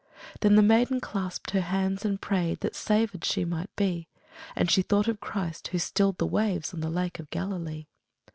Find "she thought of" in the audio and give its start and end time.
4.71-5.19